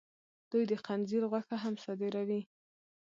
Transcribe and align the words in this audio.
دوی 0.51 0.63
د 0.71 0.73
خنزیر 0.83 1.23
غوښه 1.31 1.55
هم 1.63 1.75
صادروي. 1.83 2.41